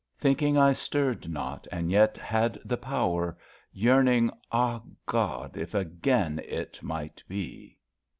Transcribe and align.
Thinking 0.17 0.57
I 0.57 0.73
stirred 0.73 1.29
not 1.29 1.67
and 1.71 1.91
yet 1.91 2.17
had 2.17 2.57
the 2.65 2.75
power. 2.75 3.37
Yearning— 3.71 4.31
ah> 4.51 4.81
God, 5.05 5.55
if 5.55 5.75
again 5.75 6.41
it 6.43 6.81
might 6.81 7.21
be! 7.27 7.77